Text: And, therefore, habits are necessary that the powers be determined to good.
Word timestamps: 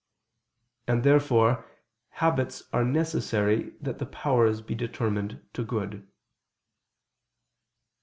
And, 0.87 1.03
therefore, 1.03 1.63
habits 2.09 2.63
are 2.73 2.83
necessary 2.83 3.75
that 3.81 3.99
the 3.99 4.07
powers 4.07 4.59
be 4.63 4.73
determined 4.73 5.39
to 5.53 5.63
good. 5.63 6.07